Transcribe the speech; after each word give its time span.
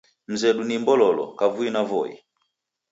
Mzedu 0.27 0.63
ni 0.63 0.75
Mbololo, 0.81 1.25
kavui 1.39 1.69
na 1.73 1.81
Voi. 1.89 2.11